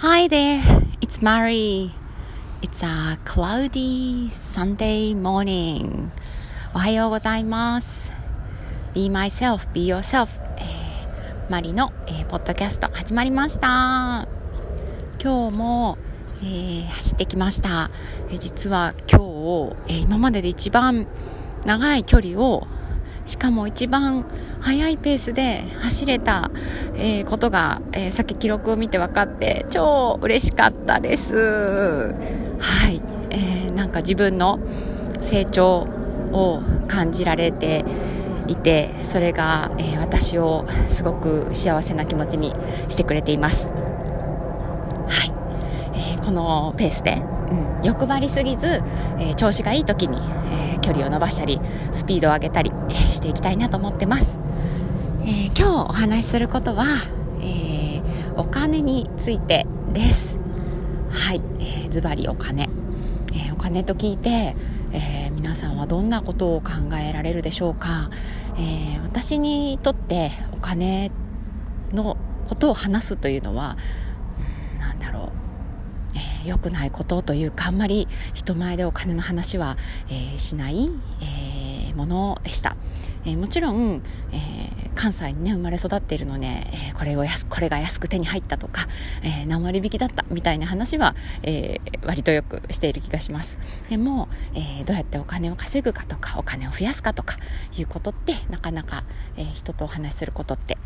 [0.00, 0.62] Hi there,
[1.00, 1.90] it's Mari.
[2.60, 6.10] It's a cloudy Sunday morning.
[6.74, 8.12] おはようございます。
[8.92, 10.28] Be myself, be yourself.
[10.58, 14.28] えーマリの、えーポッドキャスト始まりました。
[15.22, 15.98] 今日も、
[16.42, 17.90] えー走ってきました。
[18.28, 21.06] えー実は今日、えー今までで一番
[21.64, 22.66] 長い距離を
[23.26, 24.24] しかも一番
[24.60, 26.50] 速いペースで走れた、
[26.94, 32.14] えーことが、えーさっき記録を見て分かって超嬉しかったです。
[32.58, 34.60] はい、えーなんか自分の
[35.20, 35.88] 成長
[36.32, 37.84] を感じられて
[38.46, 42.54] いてそれが、えー私をすごく幸せな気持ちに
[42.88, 43.68] してくれています。
[43.68, 43.74] は
[45.24, 45.32] い、
[45.94, 47.20] えーこのペースで、
[47.50, 48.82] うん、欲張りすぎず、
[49.18, 51.60] えー調子がいい時に、えー距離を伸ばしたり
[51.92, 54.38] スピードを上げたり、えーしていきたいなと思ってます、
[55.22, 56.86] えー今日お話しすることは、
[57.40, 60.38] えーお金についてです。
[61.10, 62.68] はい、えーズバリお金、
[63.32, 64.54] えーお金と聞いて、
[64.92, 68.10] えー皆さんはどんなことを考えられるでしょうか、
[68.56, 71.10] えー私にとってお金
[71.92, 73.76] のことを話すというのは、
[76.16, 79.76] えー良くないことというかあんまり人前でお金の話は、
[80.08, 82.76] えーしない、えーものでした、
[83.24, 88.86] えーもちろん、えー関西にね生まれ育っているので、えーこれを安これが安く手に入ったとか、
[89.22, 93.58] えー何割引きだったみたいな話は、えー割とよくしている気がします。
[93.88, 97.36] でも、えーどうやってお金を稼ぐかとかお金を増やすかとか
[97.76, 99.04] いうことってなかなか、
[99.36, 100.78] えー人とお話しすることって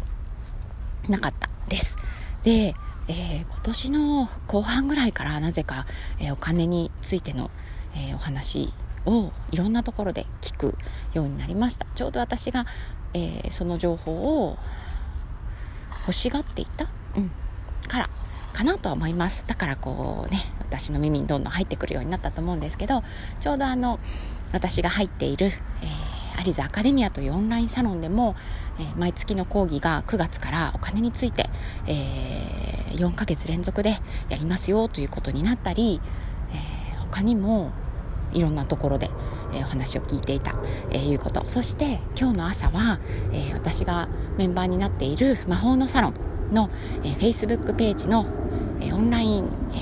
[1.09, 1.97] なかったです。
[2.42, 2.75] で、
[3.11, 5.84] えー今年の後半ぐらいからなぜか、
[6.20, 7.50] えーお金についての、
[7.94, 8.72] えーお話
[9.05, 10.77] をいろんなところで聞く
[11.12, 11.86] ようになりました。
[11.94, 12.66] ちょうど私が、
[13.14, 14.56] えーその情報を
[16.03, 17.31] 欲しがっていた、うん、
[17.88, 18.11] から
[18.53, 19.42] かなとは思います。
[19.47, 23.03] だからこうね私の耳にどんどん入ってくるようになったと思うんですけど
[23.41, 23.98] ちょうどあの
[24.53, 28.34] 私が入っている、えーアリザアカデミアというオンラインサロンでも、
[28.78, 31.50] えー毎月の講義が9月からお金について、
[31.87, 36.01] えー4ヶ月連続でやりますよということになったり、
[36.53, 37.73] えー他にも
[38.33, 39.11] いろんなところで、
[39.53, 40.55] えーお話を聞いていた、
[40.91, 41.43] えーいうこと。
[41.49, 43.00] そして今日の朝は、
[43.33, 44.09] えー私が
[44.39, 46.15] メンバーになっている魔法のサロン
[46.55, 46.71] の、
[47.03, 48.27] えー Facebook ページの、
[48.81, 49.77] えーオンライン、え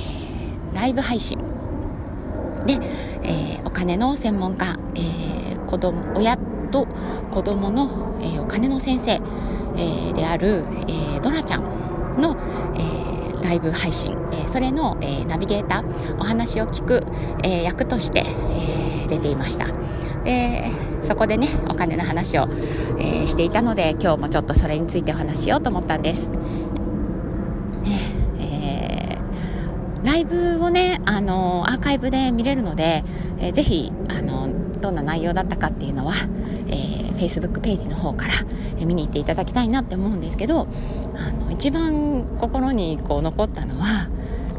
[0.73, 1.39] ーライブ配信
[2.67, 2.79] で、
[3.23, 6.39] えーお金の専門家、えー子供親
[6.71, 6.87] と
[7.31, 11.63] 子供の、えーお金の先生、えーである、えードラちゃん
[12.21, 12.37] の、
[12.75, 12.78] え
[13.49, 17.03] ライブ配信、えそれの、えナビゲーターお話を聞く、
[17.43, 18.27] え役として、
[19.07, 19.69] え出ていました。
[20.23, 20.71] で
[21.05, 22.47] そこでねお金の話を、
[22.99, 26.29] えしていたので今日もちょっとそれについてお話しようと思ったんです。
[26.29, 27.99] ね
[28.39, 33.03] えーライブをね、あのアーカイブで見れるので、
[33.39, 36.13] えーぜひ、あのどんな内容だったかっていうのは、
[36.69, 38.35] えー Facebook ページの方から、
[38.87, 40.69] 見に行っていただきたいなって思うんですけど
[41.17, 44.09] あの一番心にこう残ったのは、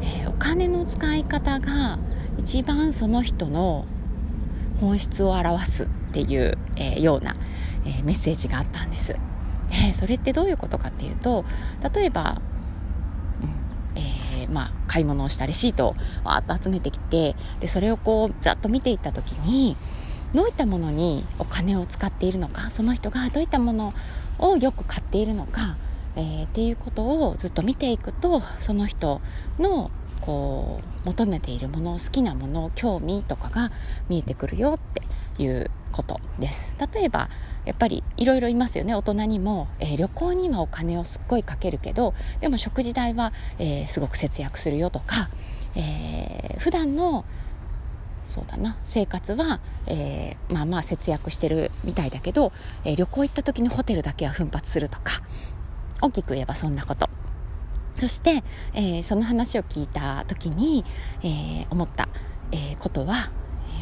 [0.02, 1.98] えーお金の使い方が
[2.38, 3.86] 一番その人の
[4.82, 7.38] 本質を表すっていう、えーような、
[7.86, 9.14] えーメッセージがあったんです。
[9.14, 11.46] でそれってどういうことかっていうと
[11.94, 12.42] 例えば
[13.96, 15.96] えーまあ、買い物をしたレシートを
[16.26, 19.78] わーっと集めてきてでそれをこうざっと見ていった時に
[20.34, 23.94] どういったものにお金を使っているのかその人がどういったもの
[24.38, 25.78] をよく買っているのか、
[26.16, 29.22] えーっていうことをずっと見ていくとその人
[29.60, 33.72] のこう求めているもの好きなもの興味とかが
[34.10, 34.80] 見えてくるよっ
[35.38, 36.76] ていうことです。
[36.94, 37.30] 例えば
[37.66, 45.30] やっぱりいろいろいますよね大人にも、えー旅行にはお金をすっごいかけるけどでも食事代は、えーすごく節約するよとか、
[45.76, 47.26] えー普段の
[48.26, 52.52] そうだな生活は、えーまあまあ節約してるみたいだけど、
[52.86, 55.22] えー旅行行った時にホテルだけは奮発するとか
[56.02, 57.10] 大きく言えばそんなこと。
[57.96, 58.44] そして、
[58.74, 60.86] えーその話を聞いた時に、
[61.22, 62.08] えー思った、
[62.52, 63.30] えーことは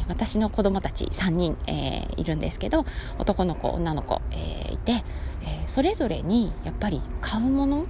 [0.08, 2.84] 私の子供たち3人、えいるんですけど
[3.18, 5.04] 男の子女の子、えいて、
[5.44, 7.86] えそれぞれにやっぱり買うもの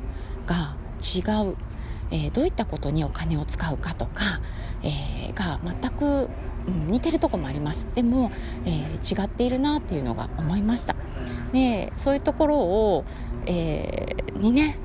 [0.46, 1.56] が違う、
[2.10, 4.40] えどういったことにお金を使うかとか、
[4.82, 6.28] えが全く、
[6.68, 7.86] うん似てるとこもあります。
[7.94, 8.30] でも、
[8.64, 10.94] えー違っているなっていうのが思いました。
[11.52, 13.04] でそういうところを、
[13.46, 14.76] えーにね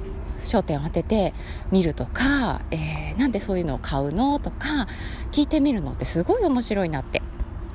[0.43, 1.33] 焦点を当てて
[1.71, 4.87] 見るとか、えーなんでそういうのを買うのとか
[5.31, 7.21] 聞いてみるのってすごい面白いなって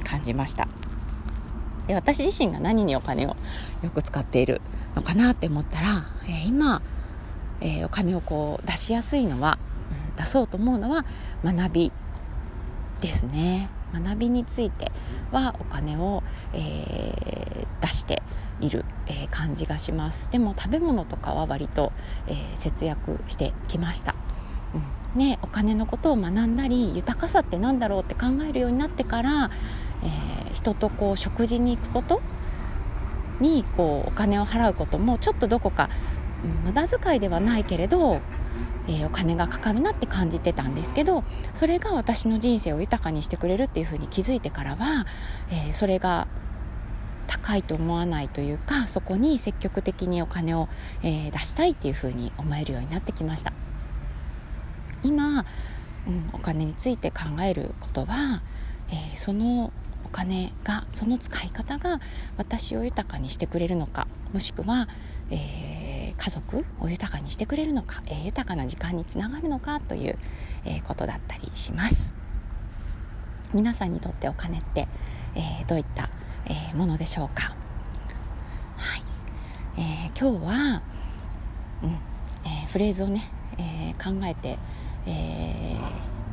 [0.05, 0.69] 感じました。
[1.87, 3.37] で私自身が何にお金を
[3.82, 4.61] よく使っている
[4.94, 6.82] のかなって思ったら、えー今、
[7.61, 9.58] えーお金をこう出しやすいのは、
[10.12, 11.04] うん出そうと思うのは
[11.44, 11.93] 学び
[13.00, 13.69] ですね。
[13.93, 14.93] 学びについて
[15.32, 18.23] はお金を、えー、出して
[18.61, 20.31] いる、えー、感じがします。
[20.31, 21.93] でも食べ物とかは割と、
[22.26, 24.14] えー、節約してきました、
[25.14, 25.20] うん。
[25.20, 29.50] ね、お金のことを学んだり豊かさって何だろうって考えるようになってから、
[30.02, 32.20] え人とこう食事に行くこと
[33.40, 35.88] にこうお金を払うこともちょっとどこか、
[36.44, 38.20] うん、無駄遣いではないけれど
[38.88, 41.23] えー、お金がかかるなって感じてたんですけど
[41.55, 45.06] それが私の人生を豊かにしてくれるっていうふうに気づいてからは、
[45.50, 46.26] えー、それが
[47.26, 50.69] 高いと思わないというかそこに積極的にお金を、
[51.02, 53.52] えー、出したいっていうふうに思えるようになってきました。
[55.05, 55.44] 今、
[56.06, 58.43] うん、お金について考えることは、
[58.90, 59.73] えその
[60.05, 62.00] お金がその使い方が
[62.37, 64.88] 私を豊かにしてくれるのかもしくは、
[65.31, 65.77] えー
[66.18, 70.18] 家族を豊かにしてくれるのか、えー、豊かな時間につながるのかという、
[70.66, 72.12] えー、ことだったりします。
[73.54, 74.88] 皆さんにとってお金って、
[75.34, 76.10] えー、どういった、
[76.44, 77.54] えものでしょうか？
[78.76, 79.02] はい、
[79.78, 80.82] え今日は、
[81.82, 81.98] うん
[82.44, 84.58] えフレーズをね、え考えて
[85.04, 85.76] き、え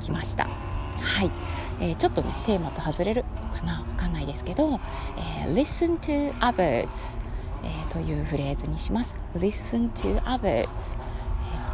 [0.01, 0.45] ー、ました。
[0.45, 1.31] はい、
[1.79, 3.23] えー、ちょっとねテーマと外れる
[3.53, 4.79] かなわかんないですけど、
[5.17, 7.17] えー、Listen to others
[7.65, 9.15] えー、というフレーズにします。
[9.35, 10.67] Listen to others、えー、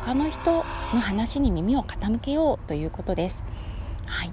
[0.04, 0.64] 他の人の
[1.00, 3.44] 話に耳を傾けようということです。
[4.06, 4.32] はい。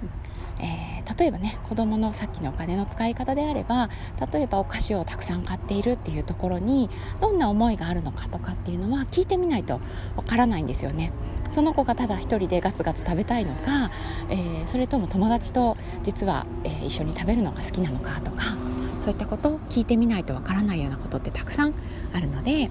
[0.61, 3.89] えー、例えばね子供のさっきのお金の使い方であれば
[4.33, 6.89] 例えばお菓子をたくさん買っているっていうところに
[7.21, 9.79] どんな思いがあるのかとかっていうのは聞いてみないと
[10.17, 11.11] わからないんですよね。
[11.51, 13.89] その子がただ一人でガツガツ食べたいのか、
[14.29, 18.55] えー、それとも友達と実は、えー、一緒に食べるのが好きなのかとか
[19.01, 21.73] そういったことを聞いてみないとわからないようなことってたくさん
[22.13, 22.69] あるので、えー、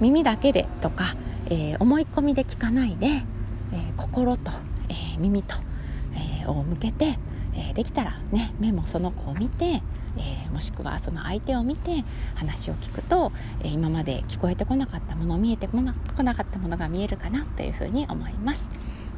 [0.00, 1.14] 耳だけでとか、
[1.46, 3.22] えー、思い込みで聞かないで、えー、
[3.96, 4.50] 心と、
[4.88, 5.56] え耳と、
[6.42, 7.18] えを向けて、
[7.54, 9.82] えできたらね目もその子を見て、
[10.18, 12.04] えもしくはその相手を見て
[12.34, 13.32] 話を聞くと、
[13.64, 18.68] え今まで聞こえてこなかったもの見えてこなかったものが見えるかなというふうに思います。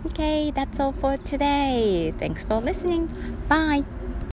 [0.06, 2.12] Okay, that's all for today.
[2.18, 3.08] Thanks for listening.
[3.48, 3.93] Bye.